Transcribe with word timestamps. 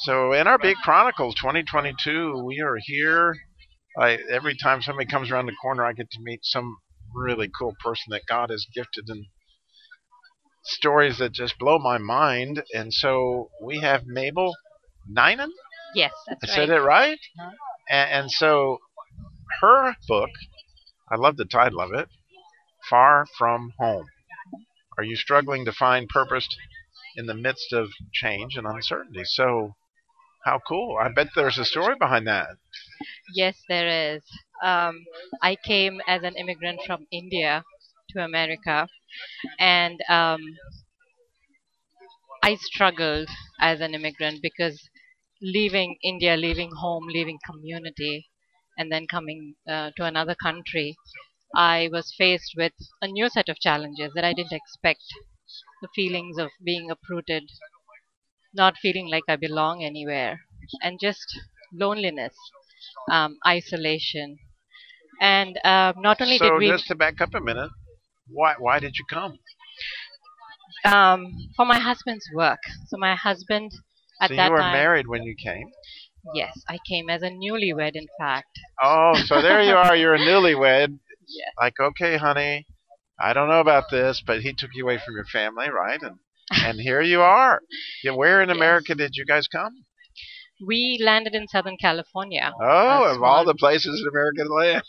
So 0.00 0.30
NRB 0.30 0.74
chronicles 0.84 1.34
2022, 1.36 2.42
we 2.44 2.60
are 2.60 2.76
here. 2.78 3.34
I, 3.98 4.18
every 4.30 4.54
time 4.54 4.82
somebody 4.82 5.06
comes 5.06 5.30
around 5.30 5.46
the 5.46 5.54
corner, 5.60 5.86
I 5.86 5.94
get 5.94 6.10
to 6.10 6.18
meet 6.20 6.40
some 6.44 6.76
really 7.14 7.48
cool 7.58 7.74
person 7.82 8.10
that 8.10 8.26
God 8.28 8.50
has 8.50 8.66
gifted 8.74 9.04
and 9.08 9.24
stories 10.64 11.16
that 11.18 11.32
just 11.32 11.58
blow 11.58 11.78
my 11.78 11.96
mind. 11.96 12.62
And 12.74 12.92
so 12.92 13.48
we 13.62 13.80
have 13.80 14.04
Mabel 14.04 14.54
Ninan. 15.10 15.48
Yes, 15.94 16.12
that's 16.28 16.44
I 16.44 16.46
right. 16.46 16.54
said 16.54 16.70
it 16.70 16.82
right. 16.82 17.18
Uh-huh. 17.40 17.50
And, 17.88 18.10
and 18.10 18.30
so 18.30 18.78
her 19.62 19.96
book, 20.06 20.30
I 21.10 21.16
love 21.16 21.38
the 21.38 21.46
title 21.46 21.80
of 21.80 21.94
it, 21.94 22.08
Far 22.90 23.24
From 23.38 23.72
Home. 23.78 24.06
Are 24.98 25.04
you 25.04 25.16
struggling 25.16 25.64
to 25.64 25.72
find 25.72 26.06
purpose 26.06 26.48
in 27.16 27.24
the 27.24 27.34
midst 27.34 27.72
of 27.72 27.88
change 28.12 28.56
and 28.56 28.66
uncertainty? 28.66 29.24
So, 29.24 29.74
how 30.46 30.60
cool. 30.66 30.96
I 30.98 31.10
bet 31.10 31.28
there's 31.36 31.58
a 31.58 31.66
story 31.66 31.96
behind 32.00 32.26
that. 32.28 32.48
Yes, 33.34 33.62
there 33.68 34.14
is. 34.16 34.24
Um, 34.62 35.04
I 35.42 35.56
came 35.56 36.00
as 36.06 36.22
an 36.22 36.34
immigrant 36.36 36.80
from 36.86 37.06
India 37.12 37.64
to 38.10 38.24
America, 38.24 38.88
and 39.58 40.00
um, 40.08 40.40
I 42.42 42.54
struggled 42.54 43.28
as 43.60 43.82
an 43.82 43.94
immigrant 43.94 44.40
because 44.40 44.88
leaving 45.42 45.98
India, 46.02 46.36
leaving 46.36 46.70
home, 46.74 47.06
leaving 47.08 47.38
community, 47.44 48.30
and 48.78 48.90
then 48.90 49.06
coming 49.06 49.56
uh, 49.68 49.90
to 49.98 50.04
another 50.04 50.34
country, 50.34 50.96
I 51.54 51.90
was 51.92 52.14
faced 52.14 52.54
with 52.56 52.72
a 53.02 53.08
new 53.08 53.28
set 53.28 53.50
of 53.50 53.60
challenges 53.60 54.12
that 54.14 54.24
I 54.24 54.32
didn't 54.32 54.52
expect. 54.54 55.04
The 55.82 55.88
feelings 55.94 56.38
of 56.38 56.50
being 56.64 56.90
uprooted, 56.90 57.50
not 58.52 58.76
feeling 58.78 59.08
like 59.08 59.22
I 59.28 59.36
belong 59.36 59.84
anywhere, 59.84 60.45
and 60.82 60.98
just 61.00 61.26
loneliness, 61.72 62.34
um, 63.10 63.38
isolation. 63.46 64.38
And 65.20 65.58
uh, 65.64 65.92
not 65.96 66.20
only 66.20 66.38
so, 66.38 66.44
did 66.44 66.56
we, 66.56 66.68
So 66.70 66.76
just 66.76 66.86
to 66.88 66.94
back 66.94 67.20
up 67.20 67.34
a 67.34 67.40
minute, 67.40 67.70
why 68.28 68.54
why 68.58 68.78
did 68.80 68.96
you 68.98 69.04
come? 69.08 69.38
um, 70.84 71.34
for 71.56 71.64
my 71.66 71.78
husband's 71.78 72.28
work. 72.34 72.60
So 72.86 72.96
my 72.98 73.14
husband 73.14 73.72
at 74.20 74.30
so 74.30 74.34
that 74.34 74.42
you 74.44 74.50
were 74.50 74.62
time, 74.62 74.72
married 74.72 75.06
when 75.08 75.22
you 75.22 75.34
came. 75.34 75.72
yes, 76.34 76.62
I 76.68 76.78
came 76.88 77.08
as 77.08 77.22
a 77.22 77.30
newlywed, 77.30 77.92
in 77.94 78.08
fact. 78.18 78.58
Oh, 78.82 79.16
so 79.26 79.40
there 79.42 79.62
you 79.62 79.74
are. 79.74 79.96
You're 79.96 80.14
a 80.14 80.18
newlywed. 80.20 80.98
Yes. 81.28 81.54
Like, 81.60 81.80
okay, 81.80 82.16
honey, 82.18 82.66
I 83.20 83.32
don't 83.32 83.48
know 83.48 83.60
about 83.60 83.90
this, 83.90 84.22
but 84.26 84.42
he 84.42 84.52
took 84.54 84.70
you 84.74 84.84
away 84.84 84.98
from 84.98 85.14
your 85.14 85.24
family, 85.26 85.70
right? 85.70 86.02
And 86.02 86.18
and 86.62 86.80
here 86.80 87.02
you 87.02 87.22
are. 87.22 87.62
Yeah, 88.04 88.12
where 88.12 88.42
in 88.42 88.50
Yes. 88.54 88.56
America 88.56 88.94
did 88.94 89.16
you 89.16 89.24
guys 89.24 89.48
come? 89.48 89.85
We 90.64 90.98
landed 91.02 91.34
in 91.34 91.48
Southern 91.48 91.76
California. 91.76 92.52
Oh, 92.60 93.04
a 93.04 93.14
of 93.14 93.22
all 93.22 93.44
the 93.44 93.54
places 93.54 94.00
in 94.00 94.08
America 94.08 94.44
to 94.44 94.52
land. 94.54 94.82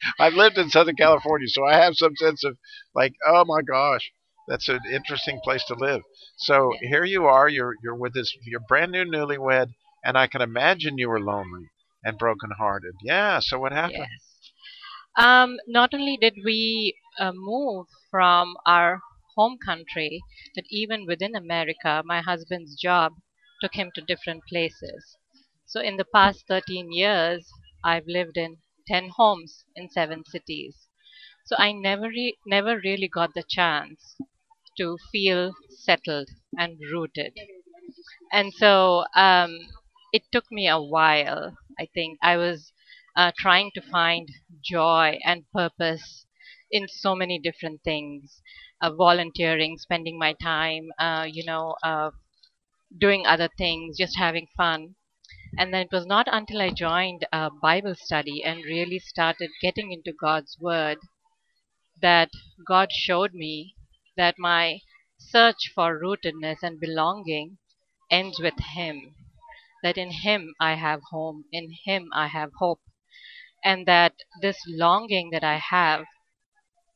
I've 0.18 0.34
lived 0.34 0.58
in 0.58 0.70
Southern 0.70 0.96
California, 0.96 1.48
so 1.48 1.64
I 1.64 1.76
have 1.76 1.94
some 1.96 2.16
sense 2.16 2.44
of 2.44 2.56
like, 2.94 3.14
oh 3.26 3.44
my 3.44 3.60
gosh, 3.62 4.10
that's 4.48 4.68
an 4.68 4.80
interesting 4.90 5.40
place 5.44 5.64
to 5.64 5.74
live. 5.74 6.02
So 6.38 6.74
Yeah. 6.82 6.88
here 6.88 7.04
you 7.04 7.26
are, 7.26 7.48
you're 7.48 7.74
you're 7.82 7.94
with 7.94 8.14
this, 8.14 8.34
you're 8.44 8.60
brand 8.68 8.92
new 8.92 9.04
newlywed, 9.04 9.72
and 10.04 10.16
I 10.18 10.26
can 10.26 10.40
imagine 10.42 10.98
you 10.98 11.08
were 11.08 11.20
lonely 11.20 11.68
and 12.04 12.18
brokenhearted. 12.18 12.94
Yeah. 13.02 13.40
So 13.40 13.58
what 13.58 13.72
happened? 13.72 14.06
Yes. 14.10 14.50
Um, 15.16 15.58
not 15.68 15.92
only 15.94 16.16
did 16.16 16.34
we 16.44 16.96
uh, 17.18 17.32
move 17.34 17.86
from 18.10 18.56
our 18.66 19.00
home 19.36 19.58
country, 19.64 20.20
but 20.54 20.64
even 20.70 21.06
within 21.06 21.34
America, 21.36 22.02
my 22.04 22.20
husband's 22.22 22.74
job 22.80 23.12
took 23.60 23.74
him 23.74 23.90
to 23.94 24.00
different 24.02 24.44
places. 24.48 25.16
So 25.66 25.80
in 25.80 25.96
the 25.96 26.04
past 26.04 26.46
13 26.48 26.92
years, 26.92 27.50
I've 27.84 28.06
lived 28.06 28.36
in 28.36 28.58
10 28.86 29.10
homes 29.10 29.64
in 29.76 29.90
seven 29.90 30.24
cities. 30.24 30.88
So 31.44 31.56
I 31.58 31.72
never 31.72 32.08
re- 32.08 32.38
never 32.46 32.78
really 32.80 33.08
got 33.08 33.34
the 33.34 33.44
chance 33.48 34.16
to 34.78 34.98
feel 35.12 35.54
settled 35.70 36.28
and 36.58 36.78
rooted. 36.92 37.34
And 38.32 38.52
so 38.54 39.04
um, 39.14 39.58
it 40.12 40.22
took 40.32 40.50
me 40.50 40.66
a 40.68 40.80
while. 40.80 41.56
I 41.78 41.86
think 41.94 42.18
I 42.22 42.36
was 42.36 42.72
uh, 43.16 43.30
trying 43.36 43.70
to 43.74 43.80
find 43.82 44.28
joy 44.62 45.18
and 45.24 45.44
purpose 45.52 46.26
in 46.70 46.88
so 46.88 47.14
many 47.14 47.38
different 47.38 47.82
things 47.84 48.40
uh, 48.80 48.90
volunteering, 48.92 49.76
spending 49.78 50.18
my 50.18 50.32
time, 50.42 50.88
uh, 50.98 51.26
you 51.30 51.44
know, 51.44 51.76
uh, 51.84 52.10
doing 52.98 53.26
other 53.26 53.48
things, 53.58 53.98
just 53.98 54.18
having 54.18 54.48
fun. 54.56 54.96
And 55.58 55.72
then 55.72 55.82
it 55.82 55.92
was 55.92 56.06
not 56.06 56.28
until 56.30 56.60
I 56.62 56.70
joined 56.70 57.26
a 57.32 57.50
Bible 57.50 57.94
study 57.94 58.42
and 58.44 58.64
really 58.64 58.98
started 58.98 59.50
getting 59.60 59.92
into 59.92 60.12
God's 60.12 60.56
Word 60.60 60.98
that 62.00 62.30
God 62.66 62.90
showed 62.92 63.34
me 63.34 63.74
that 64.16 64.38
my 64.38 64.80
search 65.18 65.70
for 65.74 66.00
rootedness 66.00 66.62
and 66.62 66.80
belonging 66.80 67.58
ends 68.10 68.40
with 68.40 68.58
Him. 68.74 69.14
That 69.82 69.98
in 69.98 70.10
Him 70.10 70.54
I 70.60 70.74
have 70.74 71.00
home, 71.10 71.44
in 71.52 71.72
Him 71.84 72.10
I 72.12 72.28
have 72.28 72.50
hope, 72.58 72.80
and 73.64 73.86
that 73.86 74.14
this 74.40 74.58
longing 74.66 75.30
that 75.30 75.44
I 75.44 75.58
have 75.58 76.06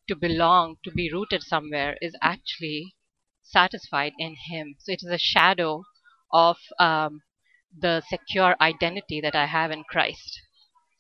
to 0.09 0.16
belong, 0.16 0.77
to 0.84 0.91
be 0.91 1.10
rooted 1.12 1.43
somewhere, 1.43 1.97
is 2.00 2.16
actually 2.22 2.94
satisfied 3.44 4.12
in 4.19 4.37
Him. 4.50 4.75
So 4.81 4.93
it 4.93 5.00
is 5.03 5.10
a 5.10 5.19
shadow 5.19 5.84
of 6.32 6.56
um, 6.81 7.22
the 7.78 8.03
secure 8.09 8.56
identity 8.60 9.21
that 9.21 9.37
I 9.37 9.47
have 9.47 9.71
in 9.71 9.84
Christ. 9.84 10.41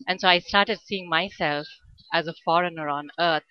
And 0.06 0.20
so 0.20 0.28
I 0.28 0.38
started 0.38 0.80
seeing 0.80 1.08
myself 1.08 1.66
as 2.12 2.26
a 2.26 2.34
foreigner 2.44 2.88
on 2.88 3.08
earth. 3.18 3.44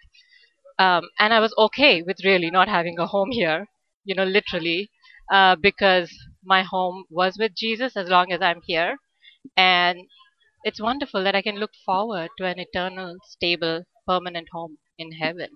Um, 0.79 1.03
and 1.19 1.33
I 1.33 1.39
was 1.39 1.53
okay 1.57 2.01
with 2.01 2.23
really 2.23 2.51
not 2.51 2.67
having 2.67 2.99
a 2.99 3.07
home 3.07 3.31
here, 3.31 3.67
you 4.05 4.15
know, 4.15 4.23
literally, 4.23 4.89
uh, 5.31 5.55
because 5.55 6.11
my 6.43 6.63
home 6.63 7.05
was 7.09 7.37
with 7.37 7.55
Jesus 7.55 7.95
as 7.95 8.09
long 8.09 8.31
as 8.31 8.41
I'm 8.41 8.61
here. 8.65 8.97
And 9.57 9.99
it's 10.63 10.81
wonderful 10.81 11.23
that 11.23 11.35
I 11.35 11.41
can 11.41 11.57
look 11.57 11.71
forward 11.85 12.29
to 12.37 12.45
an 12.45 12.59
eternal, 12.59 13.17
stable, 13.23 13.83
permanent 14.07 14.47
home 14.51 14.77
in 14.97 15.13
heaven. 15.13 15.49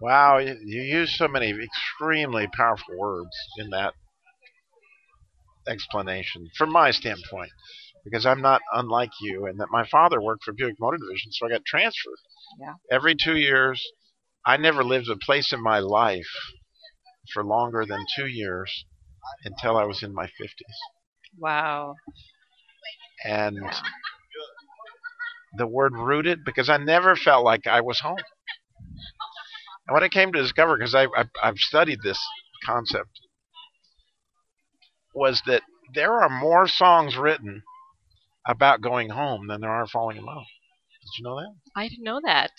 Wow, 0.00 0.38
you, 0.38 0.56
you 0.64 0.82
use 0.82 1.16
so 1.16 1.26
many 1.26 1.50
extremely 1.50 2.46
powerful 2.56 2.96
words 2.96 3.30
in 3.58 3.70
that 3.70 3.94
explanation, 5.68 6.48
from 6.56 6.72
my 6.72 6.90
standpoint, 6.90 7.50
because 8.04 8.24
I'm 8.24 8.40
not 8.40 8.62
unlike 8.72 9.10
you, 9.20 9.46
and 9.46 9.60
that 9.60 9.68
my 9.70 9.86
father 9.86 10.20
worked 10.20 10.44
for 10.44 10.52
Buick 10.52 10.76
Motor 10.80 10.98
Division, 10.98 11.32
so 11.32 11.46
I 11.46 11.50
got 11.50 11.64
transferred. 11.66 12.18
Yeah. 12.60 12.74
Every 12.90 13.14
two 13.14 13.36
years, 13.36 13.84
I 14.46 14.56
never 14.56 14.84
lived 14.84 15.08
a 15.08 15.16
place 15.16 15.52
in 15.52 15.62
my 15.62 15.80
life 15.80 16.30
for 17.32 17.44
longer 17.44 17.84
than 17.84 18.04
two 18.16 18.26
years 18.26 18.84
until 19.44 19.76
I 19.76 19.84
was 19.84 20.02
in 20.02 20.14
my 20.14 20.26
50s. 20.26 20.74
Wow. 21.38 21.94
And 23.24 23.58
the 25.56 25.66
word 25.66 25.92
rooted, 25.94 26.44
because 26.44 26.68
I 26.70 26.78
never 26.78 27.16
felt 27.16 27.44
like 27.44 27.66
I 27.66 27.80
was 27.80 28.00
home. 28.00 28.16
And 29.88 29.94
what 29.94 30.02
I 30.02 30.08
came 30.10 30.32
to 30.32 30.42
discover, 30.42 30.76
because 30.76 30.94
I, 30.94 31.04
I, 31.04 31.24
I've 31.42 31.56
studied 31.56 32.00
this 32.02 32.22
concept, 32.64 33.08
was 35.14 35.42
that 35.46 35.62
there 35.94 36.12
are 36.12 36.28
more 36.28 36.68
songs 36.68 37.16
written 37.16 37.62
about 38.46 38.82
going 38.82 39.08
home 39.08 39.46
than 39.48 39.62
there 39.62 39.70
are 39.70 39.86
falling 39.86 40.18
in 40.18 40.24
love. 40.24 40.44
Did 41.02 41.10
you 41.18 41.24
know 41.24 41.36
that? 41.36 41.54
I 41.74 41.88
didn't 41.88 42.04
know 42.04 42.20
that. 42.22 42.50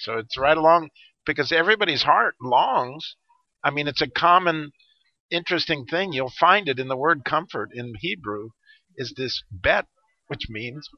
So 0.00 0.18
it's 0.18 0.36
right 0.36 0.56
along 0.56 0.88
because 1.24 1.52
everybody's 1.52 2.02
heart 2.02 2.34
longs. 2.42 3.14
I 3.62 3.70
mean, 3.70 3.86
it's 3.86 4.02
a 4.02 4.10
common, 4.10 4.72
interesting 5.30 5.84
thing. 5.86 6.12
You'll 6.12 6.32
find 6.40 6.68
it 6.68 6.80
in 6.80 6.88
the 6.88 6.96
word 6.96 7.24
comfort 7.24 7.70
in 7.72 7.92
Hebrew, 8.00 8.48
is 8.96 9.14
this 9.16 9.42
bet, 9.52 9.86
which 10.26 10.46
means 10.48 10.88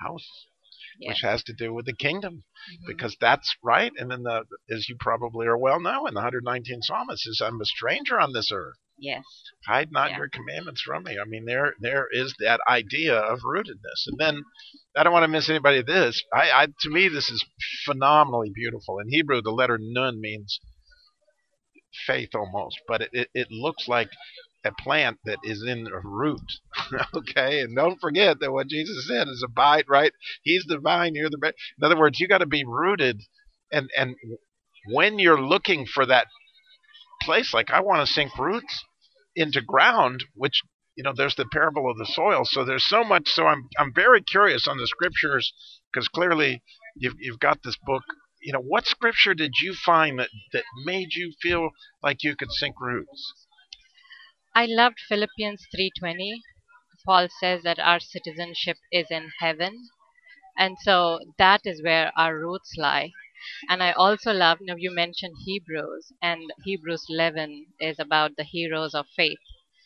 house, 0.00 0.46
Yeah. 0.98 1.10
which 1.10 1.20
has 1.22 1.42
to 1.44 1.52
do 1.52 1.72
with 1.72 1.86
the 1.86 1.94
kingdom, 1.94 2.44
Mhm. 2.72 2.86
because 2.88 3.16
that's 3.20 3.54
right. 3.62 3.92
And 3.96 4.10
then, 4.10 4.24
the, 4.24 4.44
as 4.70 4.88
you 4.88 4.96
probably 4.98 5.46
are 5.46 5.56
well 5.56 5.80
know, 5.80 6.06
in 6.06 6.14
the 6.14 6.20
119 6.20 6.82
Psalms, 6.82 7.22
says, 7.22 7.40
"I'm 7.40 7.60
a 7.60 7.64
stranger 7.64 8.18
on 8.20 8.32
this 8.32 8.50
earth." 8.52 8.76
Yes. 9.00 9.22
hide 9.66 9.92
not 9.92 10.10
Yeah. 10.10 10.16
your 10.18 10.28
commandments 10.28 10.82
from 10.82 11.04
me. 11.04 11.18
I 11.20 11.24
mean, 11.24 11.44
there 11.44 11.74
there 11.78 12.08
is 12.10 12.34
that 12.40 12.60
idea 12.68 13.16
of 13.16 13.40
rootedness, 13.44 14.06
and 14.08 14.18
then 14.18 14.42
I 14.96 15.04
don't 15.04 15.12
want 15.12 15.22
to 15.22 15.28
miss 15.28 15.48
anybody. 15.48 15.82
This, 15.82 16.20
I, 16.34 16.50
I 16.50 16.66
to 16.66 16.90
me, 16.90 17.08
this 17.08 17.30
is 17.30 17.44
phenomenally 17.84 18.50
beautiful. 18.52 18.98
In 18.98 19.08
Hebrew, 19.08 19.40
the 19.40 19.52
letter 19.52 19.78
nun 19.80 20.20
means 20.20 20.58
faith 22.06 22.30
almost, 22.34 22.78
but 22.88 23.02
it, 23.02 23.10
it, 23.12 23.28
it 23.34 23.48
looks 23.50 23.88
like 23.88 24.10
a 24.64 24.72
plant 24.72 25.18
that 25.24 25.38
is 25.44 25.62
in 25.62 25.86
a 25.86 26.00
root. 26.02 26.40
okay, 27.14 27.60
and 27.60 27.74
don't 27.76 28.00
forget 28.00 28.40
that 28.40 28.52
what 28.52 28.68
Jesus 28.68 29.06
said 29.08 29.28
is 29.28 29.44
abide. 29.44 29.84
Right, 29.88 30.12
He's 30.42 30.64
the 30.66 30.78
vine, 30.78 31.14
you're 31.14 31.30
the. 31.30 31.52
In 31.78 31.84
other 31.84 31.98
words, 31.98 32.20
you 32.20 32.28
got 32.28 32.38
to 32.38 32.46
be 32.46 32.64
rooted, 32.66 33.20
and 33.72 33.88
and 33.96 34.14
when 34.86 35.18
you're 35.18 35.40
looking 35.40 35.86
for 35.86 36.06
that 36.06 36.26
place. 37.22 37.52
Like 37.52 37.70
I 37.70 37.80
want 37.80 38.06
to 38.06 38.12
sink 38.12 38.36
roots 38.38 38.84
into 39.34 39.60
ground, 39.60 40.24
which 40.34 40.62
you 40.96 41.04
know, 41.04 41.12
there's 41.14 41.36
the 41.36 41.46
parable 41.52 41.88
of 41.88 41.96
the 41.96 42.06
soil. 42.06 42.44
So 42.44 42.64
there's 42.64 42.88
so 42.88 43.04
much. 43.04 43.28
So 43.28 43.46
I'm 43.46 43.68
I'm 43.78 43.92
very 43.94 44.22
curious 44.22 44.66
on 44.66 44.78
the 44.78 44.86
scriptures 44.86 45.52
because 45.92 46.08
clearly 46.08 46.62
you've 46.96 47.14
you've 47.18 47.38
got 47.38 47.62
this 47.62 47.76
book. 47.86 48.02
You 48.42 48.52
know, 48.52 48.60
what 48.60 48.86
scripture 48.86 49.34
did 49.34 49.52
you 49.62 49.74
find 49.74 50.18
that 50.18 50.30
that 50.52 50.64
made 50.84 51.14
you 51.14 51.32
feel 51.40 51.70
like 52.02 52.22
you 52.22 52.34
could 52.36 52.50
sink 52.50 52.74
roots? 52.80 53.32
I 54.54 54.66
loved 54.66 54.98
Philippians 55.08 55.66
3:20. 55.74 56.40
Paul 57.08 57.28
says 57.40 57.62
that 57.64 57.80
our 57.80 58.00
citizenship 58.00 58.76
is 58.92 59.10
in 59.10 59.32
heaven. 59.40 59.88
And 60.58 60.76
so 60.82 61.20
that 61.38 61.62
is 61.64 61.82
where 61.82 62.12
our 62.18 62.38
roots 62.38 62.74
lie. 62.76 63.12
And 63.68 63.82
I 63.82 63.92
also 63.92 64.32
love, 64.32 64.58
you 64.60 64.66
know, 64.66 64.76
you 64.76 64.90
mentioned 64.94 65.34
Hebrews, 65.46 66.12
and 66.22 66.52
Hebrews 66.64 67.06
11 67.08 67.66
is 67.80 67.98
about 67.98 68.36
the 68.36 68.44
heroes 68.44 68.94
of 68.94 69.06
faith. 69.16 69.38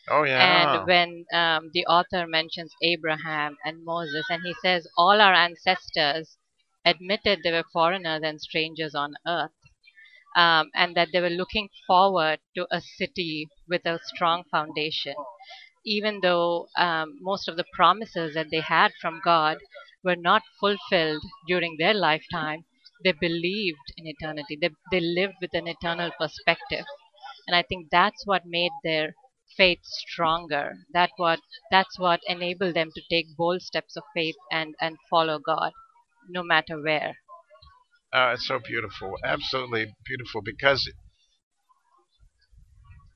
Oh 0.09 0.23
yeah. 0.23 0.79
And 0.81 0.87
when 0.87 1.25
um, 1.33 1.71
the 1.73 1.85
author 1.87 2.27
mentions 2.27 2.73
Abraham 2.83 3.57
and 3.65 3.85
Moses, 3.85 4.25
and 4.29 4.41
he 4.43 4.53
says 4.61 4.87
all 4.97 5.21
our 5.21 5.33
ancestors 5.33 6.37
admitted 6.85 7.41
they 7.43 7.51
were 7.53 7.63
foreigners 7.73 8.21
and 8.23 8.41
strangers 8.41 8.95
on 8.95 9.15
earth, 9.27 9.51
um, 10.35 10.71
and 10.75 10.95
that 10.95 11.09
they 11.13 11.21
were 11.21 11.29
looking 11.29 11.69
forward 11.87 12.39
to 12.55 12.67
a 12.71 12.81
city 12.81 13.47
with 13.69 13.85
a 13.85 13.99
strong 14.03 14.43
foundation. 14.51 15.15
Even 15.85 16.19
though 16.21 16.67
um, 16.77 17.17
most 17.21 17.47
of 17.47 17.57
the 17.57 17.65
promises 17.73 18.33
that 18.35 18.47
they 18.51 18.61
had 18.61 18.91
from 19.01 19.21
God 19.23 19.57
were 20.03 20.15
not 20.15 20.43
fulfilled 20.59 21.21
during 21.47 21.75
their 21.77 21.93
lifetime, 21.93 22.65
they 23.03 23.11
believed 23.11 23.93
in 23.97 24.07
eternity. 24.07 24.57
They, 24.61 24.69
they 24.91 24.99
lived 24.99 25.35
with 25.41 25.53
an 25.53 25.67
eternal 25.67 26.11
perspective. 26.17 26.85
And 27.47 27.55
I 27.55 27.63
think 27.63 27.87
that's 27.91 28.25
what 28.25 28.43
made 28.45 28.71
their 28.83 29.13
faith 29.57 29.79
stronger. 29.83 30.73
That 30.93 31.11
what 31.17 31.39
that's 31.69 31.99
what 31.99 32.21
enabled 32.27 32.75
them 32.75 32.91
to 32.95 33.01
take 33.09 33.35
bold 33.37 33.61
steps 33.61 33.97
of 33.97 34.03
faith 34.15 34.35
and 34.51 34.75
and 34.79 34.97
follow 35.09 35.39
God, 35.39 35.71
no 36.29 36.43
matter 36.43 36.81
where. 36.81 37.17
Uh, 38.13 38.31
it's 38.33 38.47
so 38.47 38.59
beautiful, 38.59 39.15
absolutely 39.23 39.93
beautiful, 40.05 40.41
because 40.41 40.89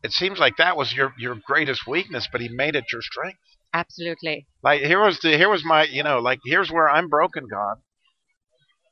it 0.03 0.11
seems 0.11 0.39
like 0.39 0.57
that 0.57 0.77
was 0.77 0.93
your 0.93 1.13
your 1.17 1.35
greatest 1.45 1.87
weakness, 1.87 2.27
but 2.31 2.41
He 2.41 2.49
made 2.49 2.75
it 2.75 2.85
your 2.91 3.01
strength. 3.01 3.39
Absolutely. 3.73 4.47
Like 4.63 4.81
here 4.81 5.01
was 5.01 5.19
the 5.19 5.37
here 5.37 5.49
was 5.49 5.63
my 5.65 5.83
you 5.83 6.03
know 6.03 6.19
like 6.19 6.39
here's 6.45 6.71
where 6.71 6.89
I'm 6.89 7.09
broken, 7.09 7.47
God, 7.47 7.77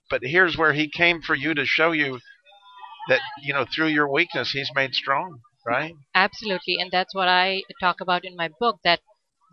but 0.10 0.22
here's 0.24 0.58
where 0.58 0.74
He 0.74 0.90
came 0.90 1.22
for 1.22 1.36
you 1.36 1.54
to 1.54 1.66
show 1.66 1.92
you 1.92 2.20
that 3.10 3.22
you 3.42 3.54
know 3.54 3.66
through 3.66 3.88
your 3.88 4.12
weakness 4.12 4.52
He's 4.52 4.72
made 4.76 4.94
strong 4.94 5.40
right? 5.66 5.96
Absolutely. 6.14 6.78
And 6.80 6.92
that's 6.92 7.16
what 7.16 7.28
I 7.28 7.64
talk 7.82 8.00
about 8.00 8.24
in 8.24 8.36
my 8.36 8.50
book 8.60 8.80
that 8.84 9.02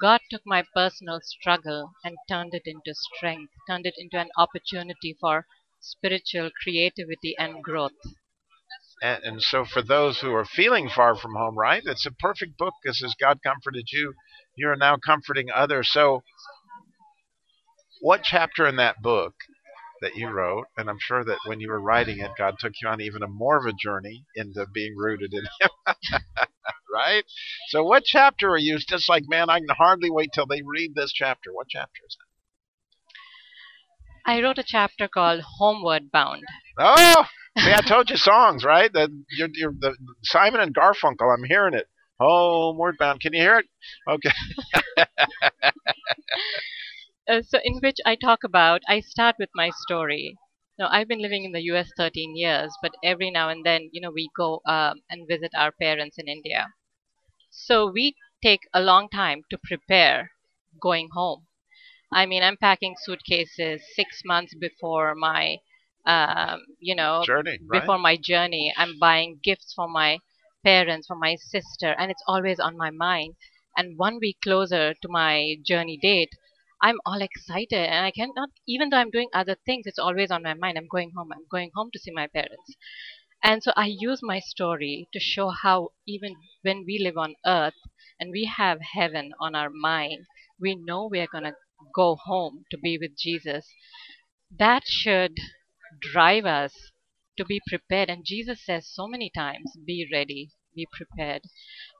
God 0.01 0.21
took 0.31 0.43
my 0.45 0.65
personal 0.75 1.21
struggle 1.23 1.93
and 2.05 2.17
turned 2.29 2.55
it 2.55 2.63
into 2.67 2.95
strength, 2.95 3.53
turned 3.69 3.87
it 3.87 3.95
into 3.97 4.19
an 4.19 4.29
opportunity 4.37 5.17
for 5.19 5.47
spiritual 5.81 6.51
creativity 6.63 7.35
and 7.39 7.63
growth. 7.63 7.93
And, 9.03 9.25
and 9.25 9.43
so, 9.43 9.65
for 9.65 9.83
those 9.83 10.21
who 10.21 10.33
are 10.33 10.45
feeling 10.45 10.89
far 10.89 11.17
from 11.17 11.35
home, 11.35 11.59
right, 11.59 11.83
it's 11.85 12.07
a 12.07 12.13
perfect 12.13 12.57
book 12.57 12.75
because 12.83 13.03
as 13.03 13.17
God 13.21 13.41
comforted 13.43 13.89
you, 13.91 14.15
you 14.57 14.69
are 14.69 14.77
now 14.77 14.97
comforting 14.97 15.49
others. 15.53 15.91
So, 15.91 16.23
what 18.01 18.23
chapter 18.23 18.67
in 18.67 18.77
that 18.77 19.03
book 19.03 19.35
that 20.03 20.15
you 20.15 20.29
wrote, 20.29 20.67
and 20.77 20.89
I'm 20.89 21.01
sure 21.01 21.25
that 21.25 21.39
when 21.47 21.61
you 21.61 21.69
were 21.69 21.81
writing 21.81 22.21
it, 22.21 22.31
God 22.39 22.55
took 22.61 22.75
you 22.81 22.89
on 22.89 23.01
even 23.01 23.25
a 23.25 23.29
more 23.29 23.57
of 23.57 23.67
a 23.67 23.73
journey 23.73 24.25
into 24.37 24.67
being 24.73 24.95
rooted 24.97 25.35
in 25.35 25.47
Him. 25.61 25.71
right? 26.95 27.25
So, 27.71 27.83
what 27.83 28.05
chapter 28.05 28.51
are 28.51 28.59
you? 28.59 28.79
Just 28.79 29.09
like, 29.09 29.25
man, 29.27 29.51
I 29.51 29.59
can 29.59 29.75
hardly 29.77 30.11
wait 30.11 30.31
till 30.33 30.47
they 30.47 30.63
read 30.65 30.95
this 30.95 31.13
chapter. 31.13 31.53
What 31.53 31.67
chapter 31.69 32.03
is 32.09 32.17
that? 32.21 32.27
I 34.33 34.41
wrote 34.41 34.59
a 34.59 34.65
chapter 34.65 35.09
called 35.09 35.41
Homeward 35.59 36.13
Bound. 36.13 36.45
Oh, 36.79 37.25
see, 37.59 37.73
I 37.73 37.81
told 37.81 38.11
you 38.11 38.17
songs, 38.17 38.65
right? 38.65 38.93
The, 38.93 39.09
you're, 39.31 39.49
you're, 39.53 39.75
the 39.79 39.97
Simon 40.23 40.61
and 40.61 40.75
Garfunkel. 40.75 41.33
I'm 41.33 41.45
hearing 41.45 41.75
it. 41.75 41.89
Homeward 42.21 42.97
Bound. 42.99 43.21
Can 43.21 43.33
you 43.33 43.43
hear 43.43 43.59
it? 43.59 43.67
Okay. 44.09 44.31
uh, 47.29 47.43
so 47.43 47.59
in 47.65 47.81
which 47.83 47.97
I 48.07 48.15
talk 48.17 48.45
about, 48.45 48.83
I 48.89 49.01
start 49.01 49.37
with 49.39 49.51
my 49.55 49.71
story. 49.71 50.37
Now, 50.79 50.89
I've 50.91 51.09
been 51.09 51.23
living 51.23 51.45
in 51.45 51.53
the 51.53 51.63
US 51.73 51.91
13 51.97 52.37
years, 52.37 52.75
but 52.83 52.93
every 53.05 53.31
now 53.31 53.49
and 53.49 53.65
then, 53.65 53.91
you 53.93 54.01
know, 54.01 54.11
we 54.11 54.31
go 54.37 54.61
um, 54.67 55.03
and 55.11 55.29
visit 55.29 55.53
our 55.55 55.73
parents 55.73 56.17
in 56.19 56.29
India. 56.29 56.69
So 57.51 57.91
we 57.91 58.17
take 58.43 58.63
a 58.73 58.81
long 58.81 59.09
time 59.09 59.43
to 59.51 59.59
prepare 59.59 60.33
going 60.81 61.11
home. 61.13 61.47
I 62.13 62.27
mean, 62.27 62.43
I'm 62.43 62.57
packing 62.57 62.97
suitcases 62.99 63.83
six 63.95 64.23
months 64.25 64.55
before 64.55 65.15
my, 65.15 65.59
um, 66.07 66.61
you 66.81 66.95
know, 66.95 67.25
journey, 67.25 67.59
right? 67.69 67.81
before 67.81 67.99
my 67.99 68.17
journey. 68.17 68.73
I'm 68.77 68.99
buying 68.99 69.41
gifts 69.43 69.73
for 69.75 69.89
my 69.89 70.19
parents, 70.65 71.07
for 71.07 71.17
my 71.17 71.37
sister, 71.37 71.95
and 71.99 72.11
it's 72.11 72.23
always 72.27 72.59
on 72.61 72.77
my 72.77 72.91
mind. 72.91 73.35
And 73.77 73.99
one 73.99 74.19
week 74.21 74.39
closer 74.43 74.95
to 74.95 75.09
my 75.09 75.57
journey 75.65 75.99
date, 76.01 76.31
I'm 76.83 76.99
all 77.07 77.23
excited 77.23 77.73
and 77.89 78.05
I 78.05 78.11
cannot, 78.11 78.51
even 78.67 78.91
though 78.91 78.97
I'm 78.99 79.11
doing 79.11 79.29
other 79.33 79.57
things, 79.65 79.87
it's 79.87 79.99
always 79.99 80.31
on 80.31 80.43
my 80.43 80.55
mind. 80.55 80.77
I'm 80.77 80.89
going 80.91 81.13
home. 81.17 81.31
I'm 81.33 81.47
going 81.51 81.71
home 81.75 81.91
to 81.93 81.99
see 81.99 82.11
my 82.11 82.27
parents. 82.27 82.77
And 83.43 83.63
so 83.63 83.73
I 83.77 83.87
use 83.87 84.21
my 84.23 84.41
story 84.41 85.09
to 85.13 85.21
show 85.21 85.51
how 85.51 85.91
even 86.07 86.35
when 86.63 86.85
we 86.87 86.99
live 86.99 87.17
on 87.17 87.35
earth 87.47 87.75
and 88.19 88.31
we 88.33 88.45
have 88.57 88.81
heaven 88.95 89.33
on 89.41 89.55
our 89.55 89.71
mind, 89.71 90.27
we 90.61 90.75
know 90.75 91.07
we 91.11 91.21
are 91.21 91.29
going 91.31 91.45
to 91.45 91.55
go 91.95 92.17
home 92.17 92.65
to 92.71 92.79
be 92.79 92.99
with 92.99 93.17
Jesus. 93.17 93.67
That 94.57 94.83
should 94.87 95.37
drive 96.03 96.45
us 96.45 96.73
to 97.39 97.45
be 97.45 97.61
prepared. 97.67 98.11
And 98.11 98.25
Jesus 98.25 98.65
says 98.65 98.89
so 98.93 99.07
many 99.07 99.31
times, 99.35 99.73
be 99.87 100.09
ready, 100.13 100.51
be 100.75 100.87
prepared. 100.93 101.43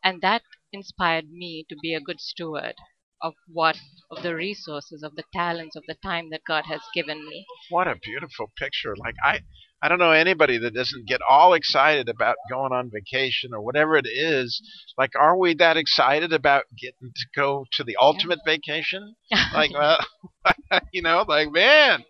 And 0.05 0.21
that 0.23 0.43
inspired 0.73 1.31
me 1.31 1.65
to 1.69 1.77
be 1.83 1.95
a 1.95 2.01
good 2.01 2.21
steward 2.21 2.75
of 3.23 3.35
what 3.47 3.77
of 4.11 4.23
the 4.23 4.35
resources 4.35 5.03
of 5.03 5.15
the 5.15 5.25
talents 5.33 5.77
of 5.77 5.85
the 5.87 5.97
time 6.03 6.29
that 6.31 6.41
god 6.47 6.65
has 6.67 6.81
given 6.95 7.25
me 7.29 7.47
what 7.71 7.87
a 7.87 7.95
beautiful 8.03 8.51
picture 8.59 8.95
like 8.97 9.15
i 9.25 9.41
i 9.81 9.89
don't 9.89 9.99
know 9.99 10.11
anybody 10.11 10.59
that 10.59 10.75
doesn't 10.75 11.07
get 11.07 11.21
all 11.29 11.55
excited 11.55 12.09
about 12.09 12.37
going 12.51 12.73
on 12.73 12.91
vacation 12.91 13.55
or 13.55 13.63
whatever 13.63 13.97
it 13.97 14.07
is 14.07 14.61
like 14.99 15.11
are 15.19 15.39
we 15.39 15.55
that 15.55 15.77
excited 15.77 16.33
about 16.33 16.65
getting 16.77 17.13
to 17.15 17.27
go 17.35 17.65
to 17.73 17.85
the 17.85 17.97
ultimate 18.01 18.41
yeah. 18.45 18.53
vacation 18.53 19.15
like 19.55 19.71
uh, 19.79 20.03
you 20.93 21.03
know 21.03 21.25
like 21.29 21.51
man 21.53 22.05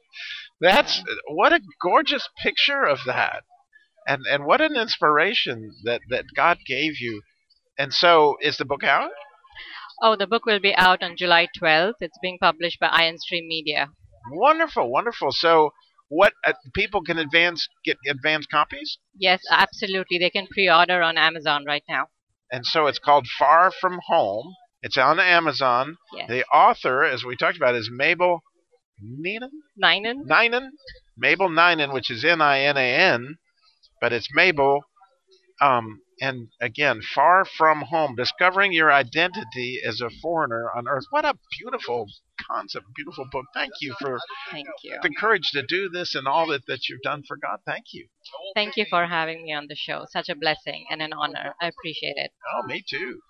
that's 0.62 1.02
what 1.28 1.52
a 1.52 1.61
gorgeous 1.83 2.28
picture 2.42 2.85
of 2.85 3.00
that 3.07 3.42
and 4.07 4.23
and 4.31 4.45
what 4.45 4.61
an 4.61 4.76
inspiration 4.76 5.71
that 5.85 6.00
that 6.09 6.25
god 6.35 6.59
gave 6.66 7.00
you 7.00 7.23
and 7.78 7.92
so 7.92 8.37
is 8.40 8.57
the 8.57 8.64
book 8.64 8.85
out 8.85 9.11
Oh, 10.04 10.16
the 10.16 10.26
book 10.26 10.47
will 10.47 10.59
be 10.59 10.75
out 10.75 11.00
on 11.00 11.16
July 11.16 11.47
12th. 11.57 11.95
It's 12.00 12.19
being 12.21 12.37
published 12.40 12.81
by 12.81 12.88
Iron 12.88 13.19
Stream 13.19 13.47
Media. 13.47 13.90
Wonderful, 14.33 14.90
wonderful. 14.90 15.31
So, 15.31 15.71
what 16.09 16.33
uh, 16.45 16.54
people 16.75 17.02
can 17.02 17.19
advance 17.19 17.69
get 17.85 17.99
advance 18.09 18.47
copies? 18.47 18.99
Yes, 19.16 19.40
absolutely. 19.49 20.19
They 20.19 20.31
can 20.31 20.49
pre-order 20.49 21.02
on 21.02 21.16
Amazon 21.16 21.64
right 21.64 21.85
now. 21.88 22.09
And 22.50 22.66
so 22.66 22.88
it's 22.88 22.99
called 22.99 23.28
Far 23.38 23.71
From 23.71 24.00
Home. 24.09 24.54
It's 24.83 24.99
on 24.99 25.21
Amazon. 25.21 25.97
Yes. 26.12 26.28
The 26.28 26.45
author, 26.47 27.04
as 27.04 27.25
we 27.25 27.37
talked 27.37 27.57
about, 27.57 27.76
is 27.76 27.88
Mabel 27.90 28.42
Ninan. 29.02 29.50
Ninan. 29.82 30.25
Ninan. 30.26 30.71
Mabel 31.16 31.49
Ninan, 31.49 31.92
which 31.92 32.11
is 32.11 32.25
N-I-N-A-N, 32.25 33.37
but 34.00 34.12
it's 34.12 34.28
Mabel. 34.35 34.80
Um, 35.61 36.00
and 36.21 36.49
again, 36.61 37.00
far 37.02 37.44
from 37.44 37.82
home, 37.82 38.14
discovering 38.16 38.73
your 38.73 38.92
identity 38.92 39.80
as 39.85 40.00
a 40.00 40.09
foreigner 40.09 40.71
on 40.75 40.88
earth. 40.88 41.04
What 41.11 41.25
a 41.25 41.35
beautiful 41.59 42.06
concept, 42.40 42.87
beautiful 42.94 43.26
book. 43.30 43.47
Thank 43.54 43.73
you 43.80 43.94
for 44.00 44.18
Thank 44.50 44.66
you. 44.85 44.99
the 45.02 45.11
courage 45.18 45.50
to 45.52 45.62
do 45.62 45.88
this 45.88 46.14
and 46.14 46.26
all 46.26 46.47
that, 46.49 46.66
that 46.66 46.88
you've 46.88 47.02
done 47.02 47.23
for 47.26 47.37
God. 47.37 47.59
Thank 47.66 47.87
you. 47.92 48.09
Thank 48.54 48.76
you 48.76 48.87
for 48.88 49.06
having 49.06 49.44
me 49.44 49.52
on 49.52 49.66
the 49.68 49.76
show. 49.76 50.06
Such 50.11 50.28
a 50.28 50.37
blessing 50.37 50.87
and 50.90 51.02
an 51.02 51.12
honor. 51.12 51.54
I 51.61 51.68
appreciate 51.68 52.16
it. 52.16 52.32
Oh, 52.54 52.66
me 52.66 52.82
too. 52.88 53.21